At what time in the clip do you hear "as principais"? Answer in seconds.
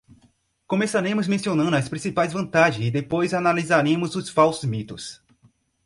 1.75-2.33